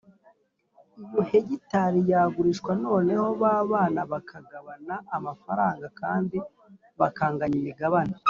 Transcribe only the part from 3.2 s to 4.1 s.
ba bana